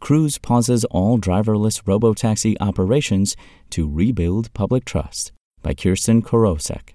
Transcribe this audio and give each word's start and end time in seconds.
Cruise 0.00 0.38
pauses 0.38 0.84
all 0.86 1.18
driverless 1.18 1.82
robotaxi 1.84 2.56
operations 2.60 3.36
to 3.70 3.88
rebuild 3.88 4.52
public 4.54 4.84
trust 4.84 5.32
by 5.62 5.74
Kirsten 5.74 6.22
Korosek. 6.22 6.94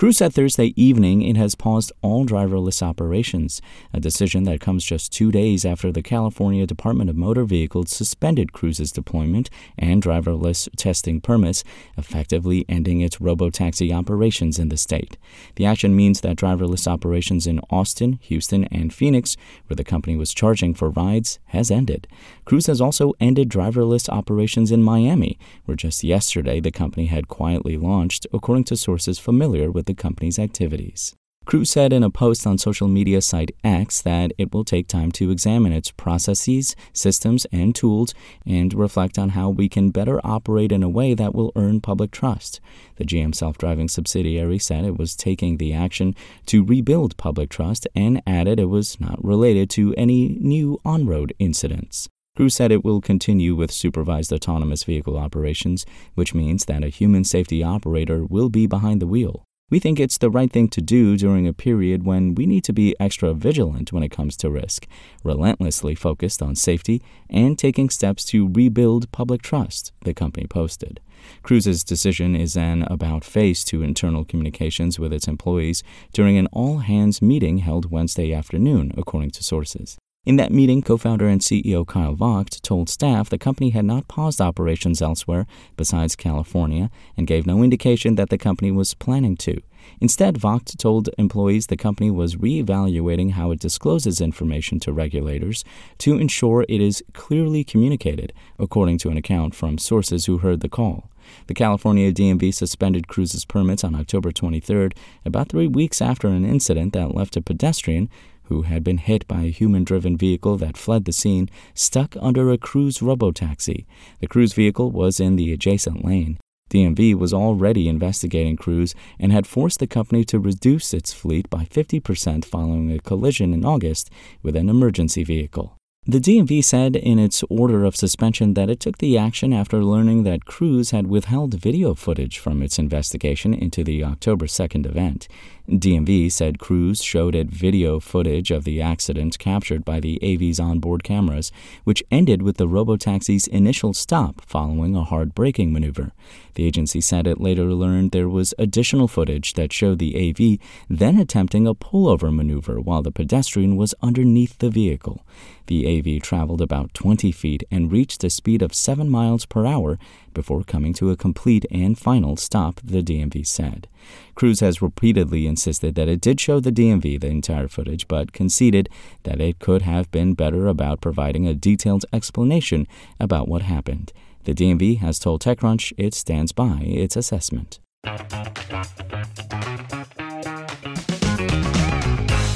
Cruise 0.00 0.16
said 0.16 0.32
Thursday 0.32 0.72
evening 0.82 1.20
it 1.20 1.36
has 1.36 1.54
paused 1.54 1.92
all 2.00 2.24
driverless 2.24 2.80
operations, 2.80 3.60
a 3.92 4.00
decision 4.00 4.44
that 4.44 4.58
comes 4.58 4.82
just 4.82 5.12
two 5.12 5.30
days 5.30 5.66
after 5.66 5.92
the 5.92 6.00
California 6.00 6.64
Department 6.64 7.10
of 7.10 7.16
Motor 7.16 7.44
Vehicles 7.44 7.90
suspended 7.90 8.54
Cruise's 8.54 8.92
deployment 8.92 9.50
and 9.76 10.02
driverless 10.02 10.70
testing 10.74 11.20
permits, 11.20 11.62
effectively 11.98 12.64
ending 12.66 13.02
its 13.02 13.18
robotaxi 13.18 13.94
operations 13.94 14.58
in 14.58 14.70
the 14.70 14.78
state. 14.78 15.18
The 15.56 15.66
action 15.66 15.94
means 15.94 16.22
that 16.22 16.38
driverless 16.38 16.86
operations 16.86 17.46
in 17.46 17.60
Austin, 17.68 18.14
Houston, 18.22 18.64
and 18.72 18.94
Phoenix, 18.94 19.36
where 19.66 19.76
the 19.76 19.84
company 19.84 20.16
was 20.16 20.32
charging 20.32 20.72
for 20.72 20.88
rides, 20.88 21.38
has 21.48 21.70
ended. 21.70 22.08
Cruise 22.46 22.68
has 22.68 22.80
also 22.80 23.12
ended 23.20 23.50
driverless 23.50 24.08
operations 24.08 24.72
in 24.72 24.82
Miami, 24.82 25.38
where 25.66 25.76
just 25.76 26.02
yesterday 26.02 26.58
the 26.58 26.70
company 26.70 27.04
had 27.04 27.28
quietly 27.28 27.76
launched, 27.76 28.26
according 28.32 28.64
to 28.64 28.78
sources 28.78 29.18
familiar 29.18 29.70
with 29.70 29.89
the 29.90 30.02
company's 30.02 30.38
activities. 30.38 31.14
Cruise 31.46 31.70
said 31.70 31.92
in 31.92 32.04
a 32.04 32.10
post 32.10 32.46
on 32.46 32.58
social 32.58 32.86
media 32.86 33.20
site 33.20 33.50
X 33.64 34.02
that 34.02 34.30
it 34.38 34.54
will 34.54 34.64
take 34.64 34.86
time 34.86 35.10
to 35.12 35.32
examine 35.32 35.72
its 35.72 35.90
processes, 35.90 36.76
systems, 36.92 37.44
and 37.50 37.74
tools 37.74 38.14
and 38.46 38.72
reflect 38.72 39.18
on 39.18 39.30
how 39.30 39.48
we 39.48 39.68
can 39.68 39.90
better 39.90 40.20
operate 40.22 40.70
in 40.70 40.84
a 40.84 40.88
way 40.88 41.12
that 41.14 41.34
will 41.34 41.50
earn 41.56 41.80
public 41.80 42.12
trust. 42.12 42.60
The 42.96 43.04
GM 43.04 43.34
self 43.34 43.58
driving 43.58 43.88
subsidiary 43.88 44.58
said 44.58 44.84
it 44.84 44.98
was 44.98 45.16
taking 45.16 45.56
the 45.56 45.72
action 45.72 46.14
to 46.46 46.64
rebuild 46.64 47.16
public 47.16 47.50
trust 47.50 47.88
and 47.96 48.22
added 48.26 48.60
it 48.60 48.66
was 48.66 49.00
not 49.00 49.24
related 49.24 49.70
to 49.70 49.94
any 49.96 50.28
new 50.40 50.78
on 50.84 51.06
road 51.06 51.34
incidents. 51.40 52.08
Cruise 52.36 52.54
said 52.54 52.70
it 52.70 52.84
will 52.84 53.00
continue 53.00 53.56
with 53.56 53.72
supervised 53.72 54.32
autonomous 54.32 54.84
vehicle 54.84 55.18
operations, 55.18 55.84
which 56.14 56.32
means 56.32 56.66
that 56.66 56.84
a 56.84 56.88
human 56.90 57.24
safety 57.24 57.62
operator 57.64 58.24
will 58.24 58.50
be 58.50 58.68
behind 58.68 59.02
the 59.02 59.08
wheel. 59.08 59.42
We 59.70 59.78
think 59.78 60.00
it's 60.00 60.18
the 60.18 60.30
right 60.30 60.50
thing 60.50 60.66
to 60.70 60.80
do 60.80 61.16
during 61.16 61.46
a 61.46 61.52
period 61.52 62.04
when 62.04 62.34
we 62.34 62.44
need 62.44 62.64
to 62.64 62.72
be 62.72 62.96
extra 62.98 63.32
vigilant 63.32 63.92
when 63.92 64.02
it 64.02 64.10
comes 64.10 64.36
to 64.38 64.50
risk, 64.50 64.88
relentlessly 65.22 65.94
focused 65.94 66.42
on 66.42 66.56
safety, 66.56 67.00
and 67.30 67.56
taking 67.56 67.88
steps 67.88 68.24
to 68.26 68.48
rebuild 68.48 69.12
public 69.12 69.42
trust, 69.42 69.92
the 70.02 70.12
company 70.12 70.48
posted. 70.48 70.98
Cruise's 71.44 71.84
decision 71.84 72.34
is 72.34 72.56
an 72.56 72.82
about 72.84 73.22
face 73.22 73.62
to 73.64 73.84
internal 73.84 74.24
communications 74.24 74.98
with 74.98 75.12
its 75.12 75.28
employees 75.28 75.84
during 76.12 76.36
an 76.36 76.48
all 76.48 76.78
hands 76.78 77.22
meeting 77.22 77.58
held 77.58 77.92
Wednesday 77.92 78.32
afternoon, 78.32 78.92
according 78.96 79.30
to 79.30 79.44
sources. 79.44 79.98
In 80.26 80.36
that 80.36 80.52
meeting, 80.52 80.82
co 80.82 80.98
founder 80.98 81.28
and 81.28 81.40
CEO 81.40 81.86
Kyle 81.86 82.14
Vogt 82.14 82.62
told 82.62 82.90
staff 82.90 83.30
the 83.30 83.38
company 83.38 83.70
had 83.70 83.86
not 83.86 84.06
paused 84.06 84.38
operations 84.38 85.00
elsewhere 85.00 85.46
besides 85.78 86.14
California 86.14 86.90
and 87.16 87.26
gave 87.26 87.46
no 87.46 87.62
indication 87.62 88.16
that 88.16 88.28
the 88.28 88.36
company 88.36 88.70
was 88.70 88.92
planning 88.92 89.34
to. 89.38 89.62
Instead, 89.98 90.36
Vogt 90.36 90.78
told 90.78 91.08
employees 91.16 91.68
the 91.68 91.76
company 91.78 92.10
was 92.10 92.36
reevaluating 92.36 93.30
how 93.30 93.50
it 93.50 93.60
discloses 93.60 94.20
information 94.20 94.78
to 94.80 94.92
regulators 94.92 95.64
to 95.96 96.18
ensure 96.18 96.66
it 96.68 96.82
is 96.82 97.02
clearly 97.14 97.64
communicated, 97.64 98.34
according 98.58 98.98
to 98.98 99.08
an 99.08 99.16
account 99.16 99.54
from 99.54 99.78
sources 99.78 100.26
who 100.26 100.36
heard 100.36 100.60
the 100.60 100.68
call. 100.68 101.08
The 101.46 101.54
California 101.54 102.12
DMV 102.12 102.52
suspended 102.52 103.08
Cruise's 103.08 103.46
permits 103.46 103.84
on 103.84 103.94
October 103.94 104.32
23rd, 104.32 104.92
about 105.24 105.48
three 105.48 105.66
weeks 105.66 106.02
after 106.02 106.28
an 106.28 106.44
incident 106.44 106.92
that 106.92 107.14
left 107.14 107.36
a 107.36 107.42
pedestrian 107.42 108.10
who 108.50 108.62
had 108.62 108.84
been 108.84 108.98
hit 108.98 109.26
by 109.26 109.42
a 109.42 109.50
human 109.50 109.84
driven 109.84 110.16
vehicle 110.16 110.58
that 110.58 110.76
fled 110.76 111.06
the 111.06 111.12
scene, 111.12 111.48
stuck 111.72 112.16
under 112.20 112.50
a 112.50 112.58
Cruise 112.58 112.98
robotaxi. 112.98 113.86
The 114.18 114.26
Cruise 114.26 114.52
vehicle 114.52 114.90
was 114.90 115.20
in 115.20 115.36
the 115.36 115.52
adjacent 115.52 116.04
lane. 116.04 116.38
DMV 116.68 117.14
was 117.14 117.32
already 117.32 117.88
investigating 117.88 118.56
Cruise 118.56 118.94
and 119.18 119.32
had 119.32 119.46
forced 119.46 119.78
the 119.78 119.86
company 119.86 120.24
to 120.24 120.38
reduce 120.38 120.92
its 120.92 121.12
fleet 121.12 121.48
by 121.48 121.64
50% 121.64 122.44
following 122.44 122.92
a 122.92 122.98
collision 122.98 123.54
in 123.54 123.64
August 123.64 124.10
with 124.42 124.56
an 124.56 124.68
emergency 124.68 125.24
vehicle. 125.24 125.76
The 126.06 126.18
DMV 126.18 126.64
said 126.64 126.96
in 126.96 127.18
its 127.18 127.44
order 127.50 127.84
of 127.84 127.94
suspension 127.94 128.54
that 128.54 128.70
it 128.70 128.80
took 128.80 128.98
the 128.98 129.18
action 129.18 129.52
after 129.52 129.84
learning 129.84 130.22
that 130.22 130.46
Cruise 130.46 130.92
had 130.92 131.08
withheld 131.08 131.54
video 131.54 131.94
footage 131.94 132.38
from 132.38 132.62
its 132.62 132.78
investigation 132.78 133.52
into 133.52 133.84
the 133.84 134.02
October 134.02 134.46
2nd 134.46 134.86
event. 134.86 135.28
DMV 135.70 136.32
said 136.32 136.58
Cruise 136.58 137.00
showed 137.00 137.36
it 137.36 137.48
video 137.48 138.00
footage 138.00 138.50
of 138.50 138.64
the 138.64 138.82
accident 138.82 139.38
captured 139.38 139.84
by 139.84 140.00
the 140.00 140.18
AV's 140.20 140.58
onboard 140.58 141.04
cameras, 141.04 141.52
which 141.84 142.02
ended 142.10 142.42
with 142.42 142.56
the 142.56 142.66
robotaxi's 142.66 143.46
initial 143.46 143.94
stop 143.94 144.40
following 144.40 144.96
a 144.96 145.04
hard 145.04 145.32
braking 145.32 145.72
maneuver. 145.72 146.10
The 146.54 146.64
agency 146.64 147.00
said 147.00 147.28
it 147.28 147.40
later 147.40 147.72
learned 147.72 148.10
there 148.10 148.28
was 148.28 148.52
additional 148.58 149.06
footage 149.06 149.54
that 149.54 149.72
showed 149.72 150.00
the 150.00 150.16
AV 150.16 150.58
then 150.88 151.20
attempting 151.20 151.68
a 151.68 151.74
pullover 151.74 152.34
maneuver 152.34 152.80
while 152.80 153.02
the 153.02 153.12
pedestrian 153.12 153.76
was 153.76 153.94
underneath 154.02 154.58
the 154.58 154.70
vehicle. 154.70 155.24
The 155.68 155.86
AV 155.86 156.20
traveled 156.20 156.60
about 156.60 156.94
20 156.94 157.30
feet 157.30 157.62
and 157.70 157.92
reached 157.92 158.24
a 158.24 158.30
speed 158.30 158.60
of 158.60 158.74
7 158.74 159.08
miles 159.08 159.46
per 159.46 159.66
hour 159.66 160.00
before 160.34 160.62
coming 160.64 160.92
to 160.94 161.10
a 161.10 161.16
complete 161.16 161.66
and 161.70 161.98
final 161.98 162.36
stop, 162.36 162.80
the 162.82 163.02
DMV 163.02 163.46
said. 163.46 163.88
Cruise 164.34 164.60
has 164.60 164.82
repeatedly 164.82 165.46
insisted 165.46 165.94
that 165.94 166.08
it 166.08 166.20
did 166.20 166.40
show 166.40 166.60
the 166.60 166.72
DMV 166.72 167.20
the 167.20 167.28
entire 167.28 167.68
footage, 167.68 168.08
but 168.08 168.32
conceded 168.32 168.88
that 169.24 169.40
it 169.40 169.58
could 169.58 169.82
have 169.82 170.10
been 170.10 170.34
better 170.34 170.66
about 170.66 171.00
providing 171.00 171.46
a 171.46 171.54
detailed 171.54 172.04
explanation 172.12 172.86
about 173.18 173.48
what 173.48 173.62
happened. 173.62 174.12
The 174.44 174.54
DMV 174.54 174.98
has 174.98 175.18
told 175.18 175.42
TechCrunch 175.42 175.92
it 175.98 176.14
stands 176.14 176.52
by 176.52 176.80
its 176.82 177.16
assessment. 177.16 177.78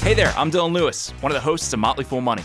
Hey 0.05 0.15
there, 0.15 0.33
I'm 0.37 0.51
Dylan 0.51 0.73
Lewis, 0.73 1.11
one 1.21 1.33
of 1.33 1.35
the 1.35 1.41
hosts 1.41 1.73
of 1.73 1.79
Motley 1.79 2.05
Fool 2.05 2.21
Money. 2.21 2.45